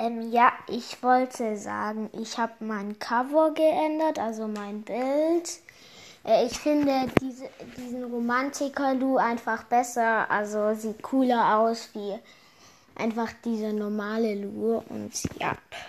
[0.00, 5.58] Ähm, ja, ich wollte sagen, ich habe mein Cover geändert, also mein Bild.
[6.24, 12.16] Äh, ich finde diese, diesen Romantiker-Lu einfach besser, also sieht cooler aus wie
[12.94, 15.56] einfach diese normale Lu und ja.